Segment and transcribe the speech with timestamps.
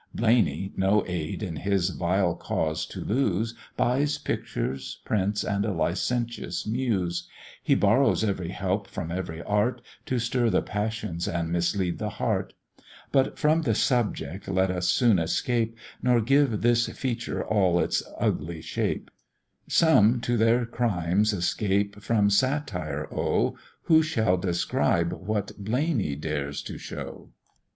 [0.15, 6.65] Blaney, no aid in his vile cause to lose, Buys pictures, prints, and a licentious
[6.65, 7.27] Muse;
[7.61, 12.55] He borrows every help from every art, To stir the passions and mislead the heart:
[13.11, 18.63] But from the subject let us soon escape, Nor give this feature all its ugly
[18.63, 19.11] shape;
[19.67, 26.79] Some to their crimes escape from satire owe; Who shall describe what Blaney dares to
[26.79, 27.29] show?